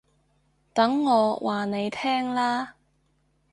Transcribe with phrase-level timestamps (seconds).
[0.73, 2.73] 等我話你聽啦